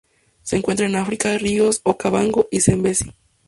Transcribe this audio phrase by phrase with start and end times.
[0.41, 3.13] Se encuentran en África: ríos Okavango y Zambezi.